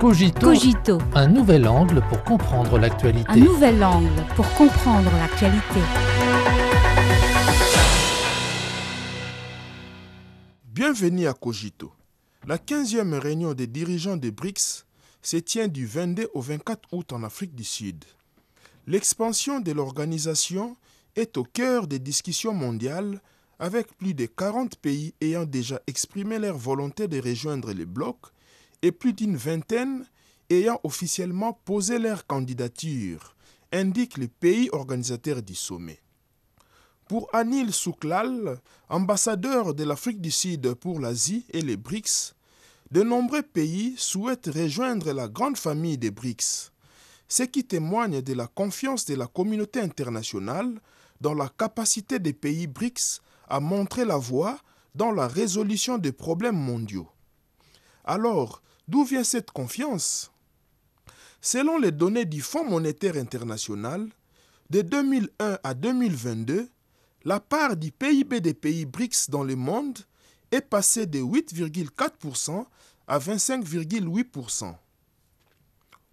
Cogito, 0.00 0.40
Cogito, 0.40 0.98
un 1.14 1.28
nouvel 1.28 1.66
angle 1.68 2.02
pour 2.08 2.22
comprendre 2.24 2.76
un 2.76 2.80
l'actualité. 2.80 3.40
nouvel 3.40 3.82
angle 3.82 4.10
pour 4.34 4.48
comprendre 4.54 5.10
l'actualité. 5.12 5.80
Bienvenue 10.64 11.26
à 11.26 11.32
Cogito. 11.32 11.92
La 12.46 12.58
15e 12.58 13.14
réunion 13.18 13.54
des 13.54 13.66
dirigeants 13.66 14.16
des 14.16 14.30
BRICS 14.30 14.84
se 15.22 15.36
tient 15.38 15.68
du 15.68 15.86
22 15.86 16.28
au 16.34 16.40
24 16.40 16.88
août 16.92 17.12
en 17.12 17.22
Afrique 17.22 17.54
du 17.54 17.64
Sud. 17.64 18.04
L'expansion 18.86 19.60
de 19.60 19.72
l'organisation 19.72 20.76
est 21.16 21.36
au 21.38 21.44
cœur 21.44 21.86
des 21.86 21.98
discussions 22.00 22.52
mondiales 22.52 23.20
avec 23.58 23.96
plus 23.96 24.12
de 24.12 24.26
40 24.26 24.76
pays 24.76 25.14
ayant 25.20 25.44
déjà 25.44 25.80
exprimé 25.86 26.38
leur 26.38 26.58
volonté 26.58 27.08
de 27.08 27.20
rejoindre 27.20 27.72
le 27.72 27.84
bloc 27.86 28.16
et 28.84 28.92
plus 28.92 29.14
d'une 29.14 29.38
vingtaine 29.38 30.04
ayant 30.50 30.78
officiellement 30.84 31.54
posé 31.64 31.98
leur 31.98 32.26
candidature, 32.26 33.34
indique 33.72 34.18
le 34.18 34.28
pays 34.28 34.68
organisateur 34.72 35.42
du 35.42 35.54
sommet. 35.54 36.00
Pour 37.08 37.34
Anil 37.34 37.72
Souklal, 37.72 38.60
ambassadeur 38.90 39.72
de 39.72 39.84
l'Afrique 39.84 40.20
du 40.20 40.30
Sud 40.30 40.74
pour 40.74 41.00
l'Asie 41.00 41.46
et 41.54 41.62
les 41.62 41.78
BRICS, 41.78 42.34
de 42.90 43.02
nombreux 43.02 43.40
pays 43.40 43.94
souhaitent 43.96 44.50
rejoindre 44.54 45.12
la 45.12 45.28
grande 45.28 45.56
famille 45.56 45.96
des 45.96 46.10
BRICS, 46.10 46.70
ce 47.26 47.44
qui 47.44 47.64
témoigne 47.64 48.20
de 48.20 48.34
la 48.34 48.48
confiance 48.48 49.06
de 49.06 49.14
la 49.14 49.26
communauté 49.26 49.80
internationale 49.80 50.78
dans 51.22 51.32
la 51.32 51.48
capacité 51.48 52.18
des 52.18 52.34
pays 52.34 52.66
BRICS 52.66 53.22
à 53.48 53.60
montrer 53.60 54.04
la 54.04 54.18
voie 54.18 54.58
dans 54.94 55.10
la 55.10 55.26
résolution 55.26 55.96
des 55.96 56.12
problèmes 56.12 56.58
mondiaux. 56.58 57.08
Alors, 58.04 58.60
d'où 58.88 59.04
vient 59.04 59.24
cette 59.24 59.50
confiance? 59.50 60.30
Selon 61.40 61.78
les 61.78 61.92
données 61.92 62.24
du 62.24 62.40
Fonds 62.40 62.64
monétaire 62.64 63.16
international, 63.16 64.08
de 64.70 64.80
2001 64.80 65.58
à 65.62 65.74
2022, 65.74 66.68
la 67.24 67.40
part 67.40 67.76
du 67.76 67.92
PIB 67.92 68.40
des 68.40 68.54
pays 68.54 68.86
BRICS 68.86 69.28
dans 69.28 69.44
le 69.44 69.56
monde 69.56 69.98
est 70.50 70.60
passée 70.60 71.06
de 71.06 71.18
8,4% 71.18 72.64
à 73.06 73.18
25,8%. 73.18 74.74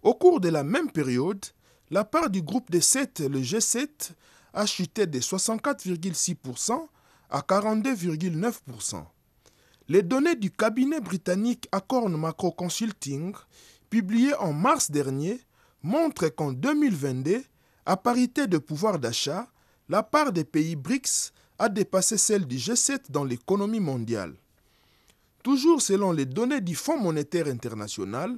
Au 0.02 0.14
cours 0.14 0.40
de 0.40 0.48
la 0.48 0.64
même 0.64 0.90
période, 0.90 1.44
la 1.90 2.04
part 2.04 2.28
du 2.28 2.42
groupe 2.42 2.70
des 2.70 2.80
7, 2.80 3.20
le 3.20 3.40
G7, 3.40 4.12
a 4.54 4.66
chuté 4.66 5.06
de 5.06 5.18
64,6% 5.18 6.86
à 7.30 7.40
42,9%. 7.40 9.04
Les 9.92 10.02
données 10.02 10.36
du 10.36 10.50
cabinet 10.50 11.02
britannique 11.02 11.68
Acorn 11.70 12.16
Macro 12.18 12.50
Consulting, 12.50 13.34
publiées 13.90 14.34
en 14.36 14.54
mars 14.54 14.90
dernier, 14.90 15.38
montrent 15.82 16.28
qu'en 16.28 16.50
2022, 16.50 17.42
à 17.84 17.98
parité 17.98 18.46
de 18.46 18.56
pouvoir 18.56 18.98
d'achat, 18.98 19.46
la 19.90 20.02
part 20.02 20.32
des 20.32 20.44
pays 20.44 20.76
BRICS 20.76 21.34
a 21.58 21.68
dépassé 21.68 22.16
celle 22.16 22.46
du 22.46 22.56
G7 22.56 23.10
dans 23.10 23.24
l'économie 23.24 23.80
mondiale. 23.80 24.32
Toujours 25.42 25.82
selon 25.82 26.10
les 26.10 26.24
données 26.24 26.62
du 26.62 26.74
Fonds 26.74 26.98
monétaire 26.98 27.46
international, 27.46 28.34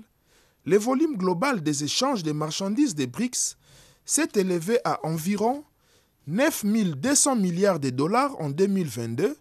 le 0.64 0.77
volume 0.77 1.16
global 1.16 1.62
des 1.62 1.84
échanges 1.84 2.25
de 2.25 2.32
marchandises 2.32 2.97
des 2.97 3.06
BRICS 3.06 3.56
s'est 4.05 4.32
élevé 4.34 4.80
à 4.84 5.06
environ 5.06 5.62
9 6.27 6.64
200 6.97 7.36
milliards 7.36 7.78
de 7.78 7.91
dollars 7.91 8.34
en 8.41 8.50
2022, 8.50 9.36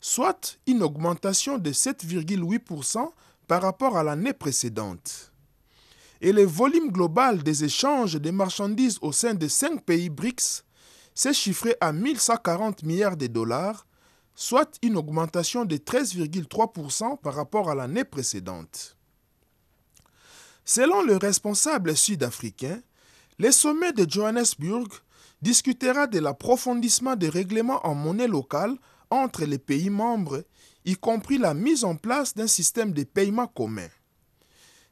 soit 0.00 0.58
une 0.66 0.82
augmentation 0.82 1.58
de 1.58 1.70
7,8% 1.70 3.10
par 3.46 3.62
rapport 3.62 3.96
à 3.96 4.02
l'année 4.02 4.32
précédente. 4.32 5.32
Et 6.20 6.32
le 6.32 6.44
volume 6.44 6.90
global 6.90 7.42
des 7.42 7.64
échanges 7.64 8.14
de 8.14 8.30
marchandises 8.30 8.98
au 9.00 9.12
sein 9.12 9.34
des 9.34 9.48
cinq 9.48 9.84
pays 9.84 10.10
BRICS 10.10 10.64
s'est 11.14 11.34
chiffré 11.34 11.76
à 11.80 11.92
1140 11.92 12.82
milliards 12.82 13.16
de 13.16 13.26
dollars, 13.26 13.86
soit 14.34 14.78
une 14.82 14.96
augmentation 14.96 15.64
de 15.64 15.76
13,3% 15.76 17.18
par 17.18 17.34
rapport 17.34 17.70
à 17.70 17.74
l'année 17.74 18.04
précédente. 18.04 18.96
Selon 20.64 21.02
le 21.02 21.16
responsable 21.16 21.96
sud-africain, 21.96 22.80
le 23.38 23.50
sommet 23.50 23.92
de 23.92 24.08
Johannesburg 24.08 24.88
discutera 25.42 26.06
de 26.06 26.18
l'approfondissement 26.18 27.16
des 27.16 27.28
règlements 27.28 27.84
en 27.86 27.94
monnaie 27.94 28.28
locale 28.28 28.76
entre 29.10 29.44
les 29.44 29.58
pays 29.58 29.90
membres, 29.90 30.44
y 30.84 30.96
compris 30.96 31.38
la 31.38 31.54
mise 31.54 31.84
en 31.84 31.96
place 31.96 32.34
d'un 32.34 32.46
système 32.46 32.92
de 32.92 33.04
paiement 33.04 33.46
commun. 33.46 33.88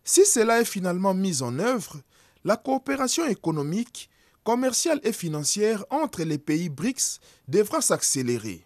Si 0.05 0.25
cela 0.25 0.61
est 0.61 0.65
finalement 0.65 1.15
mis 1.15 1.43
en 1.43 1.59
œuvre, 1.59 2.01
la 2.45 2.57
coopération 2.57 3.27
économique, 3.27 4.11
commerciale 4.45 5.01
et 5.03 5.13
financière 5.13 5.85
entre 5.91 6.23
les 6.23 6.39
pays 6.39 6.69
BRICS 6.69 7.21
devra 7.47 7.81
s'accélérer. 7.81 8.65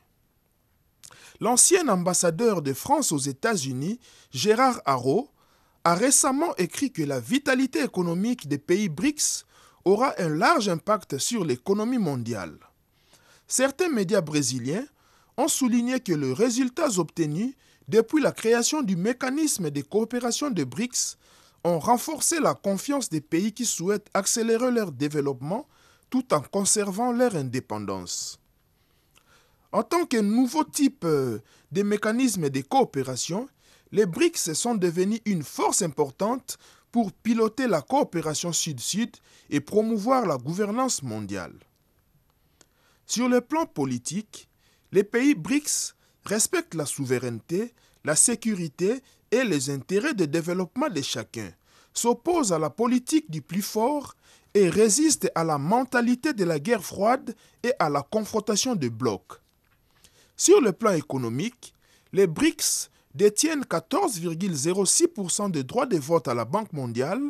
L'ancien 1.41 1.89
ambassadeur 1.89 2.63
de 2.63 2.73
France 2.73 3.11
aux 3.11 3.19
États-Unis, 3.19 3.99
Gérard 4.31 4.81
Haro, 4.85 5.29
a 5.83 5.95
récemment 5.95 6.55
écrit 6.57 6.93
que 6.93 7.03
la 7.03 7.19
vitalité 7.19 7.83
économique 7.83 8.47
des 8.47 8.59
pays 8.59 8.89
BRICS 8.89 9.45
aura 9.85 10.15
un 10.19 10.29
large 10.29 10.69
impact 10.69 11.19
sur 11.19 11.45
l'économie 11.45 11.99
mondiale. 11.99 12.57
Certains 13.49 13.89
médias 13.89 14.21
brésiliens 14.21 14.87
ont 15.43 15.49
souligné 15.49 15.99
que 15.99 16.13
les 16.13 16.33
résultats 16.33 16.99
obtenus 16.99 17.55
depuis 17.89 18.23
la 18.23 18.31
création 18.31 18.83
du 18.83 18.95
mécanisme 18.95 19.71
de 19.71 19.81
coopération 19.83 20.51
de 20.51 20.63
BRICS 20.63 21.19
ont 21.65 21.81
renforcé 21.81 22.39
la 22.39 22.55
confiance 22.55 23.09
des 23.09 23.21
pays 23.21 23.53
qui 23.53 23.67
souhaitent 23.67 24.09
accélérer 24.15 24.71
leur 24.71 24.93
développement 24.93 25.67
tout 26.11 26.33
en 26.33 26.41
conservant 26.41 27.13
leur 27.13 27.35
indépendance. 27.35 28.39
En 29.73 29.83
tant 29.83 30.05
que 30.05 30.19
nouveau 30.19 30.65
type 30.65 31.05
euh, 31.05 31.39
de 31.73 31.83
mécanisme 31.83 32.49
de 32.49 32.61
coopération, 32.61 33.49
les 33.91 34.07
BRICS 34.07 34.53
sont 34.55 34.75
devenus 34.75 35.21
une 35.25 35.43
force 35.43 35.83
importante 35.83 36.59
pour 36.93 37.11
piloter 37.13 37.67
la 37.67 37.81
coopération 37.81 38.53
sud-sud 38.53 39.11
et 39.51 39.61
promouvoir 39.61 40.27
la 40.27 40.37
gouvernance 40.37 41.03
mondiale. 41.03 41.59
Sur 43.07 43.29
le 43.29 43.41
plan 43.41 43.67
politique, 43.67 44.49
les 44.93 45.05
pays 45.05 45.35
BRICS 45.35 45.95
respectent 46.25 46.75
la 46.75 46.87
souveraineté, 46.87 47.73
la 48.05 48.15
sécurité 48.15 49.03
et 49.31 49.43
les 49.43 49.71
intérêts 49.71 50.15
de 50.15 50.27
développement 50.27 50.91
de 50.91 51.01
chacun, 51.01 51.51
s'opposent 51.95 52.53
à 52.53 52.59
la 52.59 52.71
politique 52.71 53.31
du 53.31 53.41
plus 53.41 53.63
fort 53.63 54.15
et 54.55 54.69
résistent 54.69 55.31
à 55.35 55.45
la 55.45 55.57
mentalité 55.57 56.35
de 56.35 56.45
la 56.45 56.59
guerre 56.59 56.85
froide 56.85 57.35
et 57.63 57.73
à 57.79 57.89
la 57.89 58.03
confrontation 58.03 58.75
de 58.77 58.89
blocs. 58.89 59.41
Sur 60.37 60.61
le 60.61 60.73
plan 60.73 60.93
économique, 60.93 61.75
les 62.13 62.27
BRICS 62.27 62.91
détiennent 63.15 63.63
14,06% 63.63 65.51
des 65.51 65.65
droits 65.65 65.87
de 65.87 65.99
vote 65.99 66.29
à 66.29 66.35
la 66.35 66.45
Banque 66.45 66.73
mondiale 66.73 67.23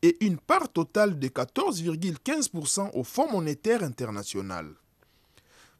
et 0.00 0.16
une 0.24 0.38
part 0.38 0.70
totale 0.70 1.18
de 1.18 1.28
14,15% 1.28 2.90
au 2.94 3.04
Fonds 3.04 3.30
monétaire 3.30 3.82
international. 3.82 4.74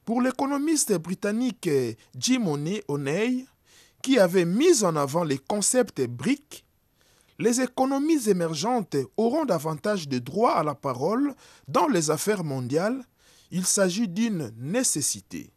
Pour 0.05 0.21
l'économiste 0.21 0.93
britannique 0.99 1.71
Jim 2.19 2.47
O'Neill, 2.89 3.47
qui 4.03 4.19
avait 4.19 4.45
mis 4.45 4.83
en 4.83 4.97
avant 4.97 5.23
les 5.23 5.39
concepts 5.39 6.01
BRIC, 6.01 6.65
les 7.39 7.61
économies 7.61 8.29
émergentes 8.29 8.97
auront 9.17 9.45
davantage 9.45 10.09
de 10.09 10.19
droits 10.19 10.57
à 10.57 10.65
la 10.65 10.75
parole 10.75 11.35
dans 11.69 11.87
les 11.87 12.11
affaires 12.11 12.43
mondiales. 12.43 13.05
Il 13.53 13.65
s'agit 13.65 14.09
d'une 14.09 14.53
nécessité. 14.59 15.53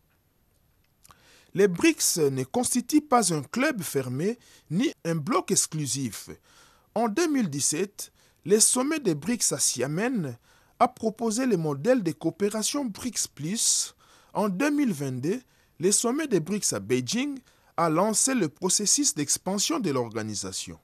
Les 1.55 1.67
BRICS 1.67 2.17
ne 2.17 2.43
constituent 2.43 3.01
pas 3.01 3.33
un 3.33 3.41
club 3.41 3.81
fermé 3.81 4.37
ni 4.69 4.91
un 5.05 5.15
bloc 5.15 5.51
exclusif. 5.51 6.29
En 6.93 7.07
2017, 7.07 8.11
le 8.45 8.59
sommet 8.59 8.99
des 8.99 9.15
BRICS 9.15 9.53
à 9.53 9.57
Xiamen 9.57 10.37
a 10.79 10.87
proposé 10.87 11.45
le 11.45 11.57
modèle 11.57 12.03
de 12.03 12.11
coopération 12.11 12.85
BRICS 12.85 13.27
Plus. 13.33 13.95
En 14.35 14.49
2022, 14.49 15.41
le 15.79 15.91
sommet 15.93 16.27
des 16.27 16.41
BRICS 16.41 16.73
à 16.73 16.79
Beijing 16.81 17.39
a 17.77 17.89
lancé 17.89 18.35
le 18.35 18.49
processus 18.49 19.15
d'expansion 19.15 19.79
de 19.79 19.91
l'organisation. 19.91 20.77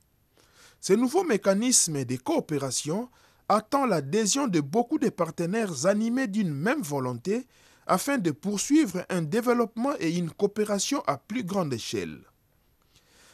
Ce 0.79 0.93
nouveau 0.93 1.25
mécanisme 1.25 2.05
de 2.05 2.15
coopération 2.15 3.09
attend 3.49 3.85
l'adhésion 3.85 4.47
de 4.47 4.61
beaucoup 4.61 4.99
de 4.99 5.09
partenaires 5.09 5.85
animés 5.85 6.27
d'une 6.27 6.53
même 6.53 6.81
volonté 6.81 7.45
afin 7.87 8.17
de 8.17 8.31
poursuivre 8.31 9.05
un 9.09 9.21
développement 9.21 9.95
et 9.99 10.17
une 10.17 10.31
coopération 10.31 11.03
à 11.05 11.17
plus 11.17 11.43
grande 11.43 11.73
échelle. 11.73 12.21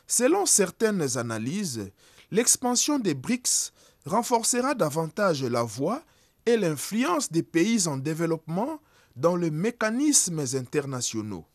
Selon 0.07 0.47
certaines 0.47 1.19
analyses, 1.19 1.91
l'expansion 2.31 2.97
des 2.97 3.13
BRICS 3.13 3.71
renforcera 4.07 4.73
davantage 4.73 5.43
la 5.43 5.61
voix 5.61 6.01
et 6.47 6.57
l'influence 6.57 7.31
des 7.31 7.43
pays 7.43 7.87
en 7.87 7.97
développement 7.97 8.79
dans 9.17 9.35
les 9.35 9.51
mécanismes 9.51 10.45
internationaux. 10.53 11.45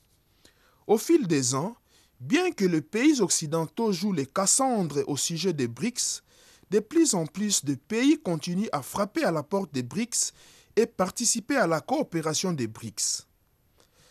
Au 0.89 0.99
fil 0.99 1.29
des 1.29 1.55
ans, 1.55 1.77
bien 2.19 2.51
que 2.51 2.65
les 2.65 2.83
pays 2.83 3.21
occidentaux 3.21 3.93
jouent 3.93 4.13
les 4.13 4.27
Cassandres 4.27 5.05
au 5.07 5.17
sujet 5.17 5.53
des 5.53 5.69
BRICS, 5.69 6.23
de 6.71 6.81
plus 6.81 7.15
en 7.15 7.25
plus 7.25 7.65
de 7.65 7.75
pays 7.75 8.21
continuent 8.21 8.69
à 8.73 8.83
frapper 8.83 9.25
à 9.25 9.31
la 9.31 9.45
porte 9.45 9.73
des 9.73 9.85
BRICS 9.85 10.33
et 10.75 10.87
participer 10.87 11.57
à 11.57 11.67
la 11.67 11.81
coopération 11.81 12.53
des 12.53 12.67
BRICS. 12.67 13.29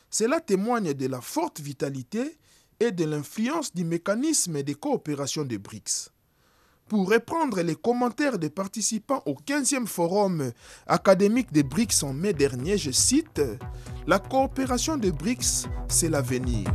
Cela 0.10 0.40
témoigne 0.40 0.94
de 0.94 1.08
la 1.08 1.22
forte 1.22 1.60
vitalité 1.60 2.38
et 2.80 2.92
de 2.92 3.04
l'influence 3.04 3.74
du 3.74 3.84
mécanisme 3.84 4.64
de 4.64 4.74
coopération 4.74 5.44
des 5.44 5.58
BRICS. 5.58 6.12
Pour 6.92 7.10
reprendre 7.10 7.62
les 7.62 7.76
commentaires 7.76 8.38
des 8.38 8.50
participants 8.50 9.24
au 9.26 9.36
15e 9.36 9.88
forum 9.88 10.52
académique 10.88 11.54
des 11.54 11.64
BRICS 11.64 12.04
en 12.04 12.12
mai 12.12 12.34
dernier, 12.34 12.78
je 12.78 12.92
cite 12.92 13.42
La 14.08 14.20
coopération 14.20 14.98
des 14.98 15.14
BRICS, 15.14 15.70
c'est 15.88 16.10
l'avenir. 16.10 16.68